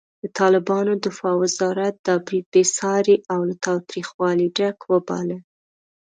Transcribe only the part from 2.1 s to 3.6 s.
برید بېساری او له